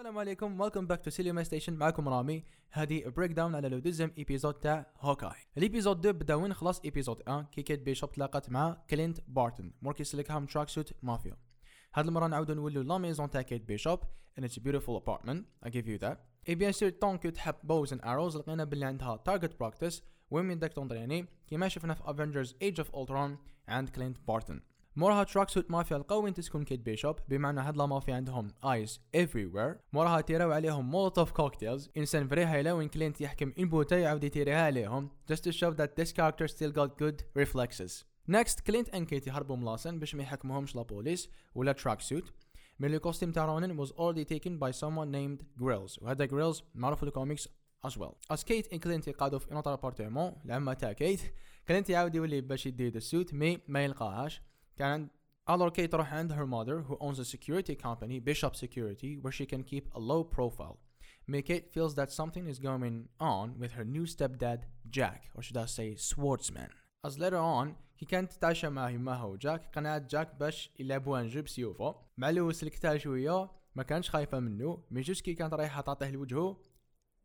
السلام 0.00 0.18
عليكم. 0.18 0.60
welcome 0.60 0.86
back 0.86 1.00
to 1.00 1.10
Cinema 1.10 1.42
Station 1.42 1.72
معكم 1.72 2.08
رامي. 2.08 2.44
هذه 2.70 3.08
breakdown 3.08 3.54
على 3.54 3.68
le 3.68 3.78
deuxième 3.78 4.12
épisode 4.18 4.54
تاع 4.54 4.86
Hawkeye 5.00 5.30
ال 5.56 5.61
épisode 5.61 5.98
2 5.98 6.18
بدأ 6.18 6.34
وين؟ 6.34 6.54
خلاص 6.54 6.80
épisode 6.80 7.22
1 7.28 7.46
كي 7.46 7.62
كيت 7.62 7.82
بيشوب 7.82 8.12
تلاقات 8.12 8.50
مع 8.50 8.82
كلينت 8.90 9.18
بارتن 9.28 9.72
مور 9.82 9.92
كي 9.92 10.07
سلكها 10.07 10.38
من 10.38 10.46
Tracksuit 10.46 10.92
Mafia. 11.02 11.36
هاد 11.94 12.06
المرة 12.06 12.26
نعاودو 12.26 12.54
نولو 12.54 12.82
la 12.82 12.98
maison 12.98 13.30
تاع 13.30 13.42
كيت 13.42 13.62
بيشوب 13.62 14.00
and 14.38 14.44
it's 14.44 14.58
beautiful 14.58 14.96
apartment 14.96 15.46
I 15.64 15.70
give 15.70 15.88
you 15.88 15.96
that 15.96 16.26
et 16.48 16.54
bien 16.54 16.72
sûr 16.72 16.90
donc 16.90 17.22
تحب 17.22 17.54
bows 17.64 17.92
and 17.92 18.02
arrows 18.04 18.36
لقينا 18.36 18.64
بلي 18.64 18.84
عندها 18.84 19.16
target 19.16 19.60
practice 19.60 20.02
وين 20.30 20.58
داك 20.58 20.72
تونطريني 20.72 21.26
كيما 21.46 21.68
شفنا 21.68 21.94
في 21.94 22.10
Avengers 22.10 22.56
Age 22.62 22.80
of 22.80 22.90
Ultron 22.90 23.38
عند 23.68 23.88
كلينت 23.88 24.18
بارتن 24.28 24.60
موراها 25.00 25.24
تراك 25.24 25.48
سوت 25.48 25.70
مافيا 25.70 26.04
وين 26.12 26.34
تسكن 26.34 26.64
كيت 26.64 26.80
بيشوب 26.80 27.16
بمعنى 27.28 27.60
هاد 27.60 27.76
لا 27.76 27.86
مافيا 27.86 28.14
عندهم 28.14 28.48
ايز 28.64 29.00
افري 29.14 29.46
وير 29.46 29.76
موراها 29.92 30.20
تيراو 30.20 30.52
عليهم 30.52 30.90
مولوتوف 30.90 31.32
كوكتيلز 31.32 31.90
إنسان 31.96 32.28
فري 32.28 32.44
هايلا 32.44 32.72
وين 32.72 32.88
كلينت 32.88 33.20
يحكم 33.20 33.52
إن 33.58 33.68
بوتا 33.68 33.98
يعاود 33.98 34.24
يتيريها 34.24 34.62
عليهم. 34.66 35.10
Just 35.32 35.36
to 35.36 35.52
show 35.52 35.72
that 35.72 35.88
this 36.00 36.12
character 36.12 36.48
still 36.48 36.72
got 36.72 37.02
good 37.02 37.42
reflexes. 37.42 38.04
Next 38.32 38.62
كلينت 38.66 38.88
ان 38.88 39.06
كيت 39.06 39.26
يهربوا 39.26 39.56
ملاسن 39.56 39.98
باش 39.98 40.14
ما 40.14 40.22
يحكموهمش 40.22 40.76
لا 40.76 40.82
بوليس 40.82 41.30
ولا 41.54 41.72
تراك 41.72 42.00
سوت 42.00 42.32
من 42.78 42.94
الكوستيم 42.94 43.32
تاع 43.32 43.44
رونن 43.44 43.86
was 43.86 43.90
already 43.90 44.24
taken 44.24 44.58
by 44.58 44.70
someone 44.70 45.10
named 45.10 45.62
Grills. 45.62 46.02
وهذا 46.02 46.26
Grills 46.26 46.62
معروف 46.74 46.98
في 46.98 47.02
الكوميكس 47.02 47.48
as 47.86 47.90
well. 47.90 48.34
As 48.34 48.44
كيت 48.44 48.72
ان 48.72 48.78
كلينت 48.78 49.08
يقعدوا 49.08 49.38
في 49.38 49.52
انوتر 49.52 49.74
ابارتمون 49.74 50.32
العمة 50.44 50.72
تاع 50.72 50.92
كيت 50.92 51.20
كلينت 51.68 51.90
يعاود 51.90 52.14
يولي 52.14 52.40
باش 52.40 52.66
يدي 52.66 52.88
السوت 52.88 53.34
مي 53.34 53.58
ما 53.68 53.84
يلقاهاش. 53.84 54.42
كان 54.79 55.09
Alors 55.47 55.71
Kate 55.71 55.89
تروح 55.91 56.13
عند 56.13 56.33
her 56.33 56.47
mother 56.47 56.81
who 56.81 56.97
owns 56.99 57.19
a 57.19 57.25
security 57.25 57.75
company, 57.75 58.19
Bishop 58.19 58.55
Security, 58.55 59.17
where 59.21 59.31
she 59.31 59.45
can 59.45 59.63
keep 59.63 59.93
a 59.93 59.99
low 59.99 60.23
profile. 60.23 60.79
May 61.27 61.41
Kate 61.41 61.71
feels 61.71 61.95
that 61.95 62.11
something 62.11 62.47
is 62.47 62.59
going 62.59 63.09
on 63.19 63.59
with 63.59 63.71
her 63.73 63.85
new 63.85 64.05
stepdad, 64.05 64.59
Jack, 64.89 65.29
or 65.35 65.41
should 65.43 65.57
I 65.57 65.65
say 65.65 65.95
swordsman. 65.95 66.69
As 67.03 67.19
later 67.19 67.37
on, 67.37 67.75
كي 67.97 68.05
كانت 68.05 68.31
تعشى 68.33 68.69
مع 68.69 68.89
يماها 68.89 69.23
وجاك 69.23 69.75
قنعت 69.75 70.11
جاك 70.11 70.35
باش 70.35 70.71
يلعبوا 70.79 71.19
نجيب 71.19 71.47
سيوفه 71.47 71.95
مع 72.17 72.29
لو 72.29 72.51
سلكتها 72.51 72.97
شوية 72.97 73.51
ما 73.75 73.83
كانش 73.83 74.09
خايفة 74.09 74.39
منه 74.39 74.83
مي 74.91 75.01
جوست 75.01 75.21
كي 75.21 75.33
كانت 75.33 75.53
رايحة 75.53 75.81
تعطيه 75.81 76.09
لوجهه 76.09 76.57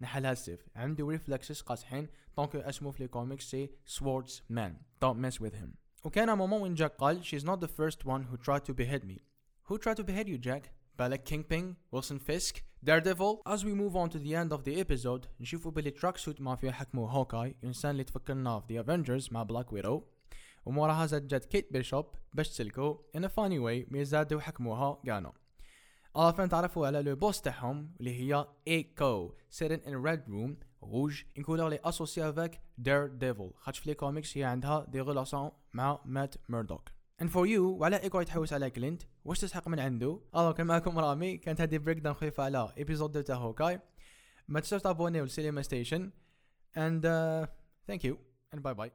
نحلها 0.00 0.32
السيف 0.32 0.68
عنده 0.76 1.06
ريفلكسز 1.06 1.60
قاصحين 1.60 2.08
طونك 2.36 2.56
اسمه 2.56 2.90
في 2.90 3.04
الكوميكس 3.04 3.50
سي 3.50 3.70
سوردز 3.84 4.42
مان 4.48 4.76
don't 5.04 5.18
mess 5.18 5.40
with 5.40 5.54
him 5.54 5.70
وكان 6.03 6.37
مومون 6.37 6.61
وين 6.61 6.73
جاك 6.73 6.95
قال 6.97 7.23
she's 7.23 7.43
not 7.43 7.59
the 7.59 7.67
first 7.67 8.05
one 8.05 8.23
who 8.23 8.37
tried 8.37 8.65
to 8.65 8.73
behead 8.73 9.03
me. 9.03 9.21
Who 9.69 9.77
tried 9.77 9.97
to 9.97 10.03
behead 10.03 10.27
you 10.27 10.37
Jack? 10.37 10.69
بالك 10.99 11.23
Kingpin 11.29 11.75
Wilson 11.91 12.19
Fisk 12.19 12.61
Daredevil. 12.83 13.41
As 13.45 13.63
we 13.63 13.73
move 13.73 13.95
on 13.95 14.09
to 14.09 14.19
the 14.19 14.35
end 14.35 14.51
of 14.51 14.63
the 14.63 14.79
episode 14.79 15.27
نشوفوا 15.39 15.71
بلي 15.71 15.91
تراك 15.91 16.17
سوت 16.17 16.41
مافيا 16.41 16.71
حكموا 16.71 17.09
هوكاي 17.09 17.55
انسان 17.63 17.91
اللي 17.91 18.03
تفكرنا 18.03 18.59
في 18.59 18.83
The 18.83 18.85
Avengers 18.85 19.33
مع 19.33 19.43
بلاك 19.43 19.73
ويدو 19.73 20.03
وموراها 20.65 21.05
زاد 21.05 21.27
جات 21.27 21.45
كيت 21.45 21.73
بيشوب 21.73 22.05
باش 22.33 22.49
تسلكو 22.49 22.99
in 23.17 23.21
a 23.21 23.29
funny 23.29 23.59
way 23.59 23.91
مي 23.91 24.05
زادوا 24.05 24.41
حكموها 24.41 25.01
كانوا 25.05 25.31
الافين 26.17 26.49
تعرفوا 26.49 26.87
على 26.87 27.01
لو 27.01 27.15
بوس 27.15 27.41
تاعهم 27.41 27.91
اللي 27.99 28.19
هي 28.19 28.47
ايكو 28.67 29.33
sitting 29.59 29.81
in 29.85 29.93
red 30.05 30.19
room. 30.29 30.70
روج 30.83 31.23
ان 31.37 31.43
كولور 31.43 31.69
لي 31.69 31.79
اسوسي 31.83 32.29
افيك 32.29 32.61
دير 32.77 33.07
ديفل 33.07 33.51
خاطش 33.57 33.79
في 33.79 33.89
لي 33.89 33.95
كوميكس 33.95 34.37
هي 34.37 34.43
عندها 34.43 34.85
دي 34.89 35.01
ريلاسيون 35.01 35.51
مع 35.73 35.99
مات 36.05 36.35
ميردوك 36.49 36.89
ان 37.21 37.27
فور 37.27 37.47
يو 37.47 37.77
وعلى 37.77 38.03
ايكو 38.03 38.21
يتحوس 38.21 38.53
على 38.53 38.69
كلينت 38.69 39.01
واش 39.25 39.39
تسحق 39.39 39.67
من 39.67 39.79
عنده 39.79 40.19
ألو 40.35 40.53
كان 40.53 40.67
معكم 40.67 40.99
رامي 40.99 41.37
كانت 41.37 41.61
هذه 41.61 41.77
بريك 41.77 41.97
داون 41.97 42.15
خفيفه 42.15 42.43
على 42.43 42.73
ايبيزود 42.77 43.23
تاع 43.23 43.35
هوكاي 43.35 43.79
ما 44.47 44.59
تنساوش 44.59 44.81
تابونيو 44.81 45.23
لسينما 45.23 45.61
ستيشن 45.61 46.11
اند 46.77 47.03
ثانك 47.87 48.05
يو 48.05 48.17
اند 48.53 48.63
باي 48.63 48.73
باي 48.73 48.91